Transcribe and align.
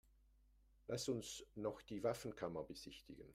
Lass 0.87 1.07
uns 1.09 1.45
noch 1.53 1.83
die 1.83 2.01
Waffenkammer 2.01 2.63
besichtigen. 2.63 3.29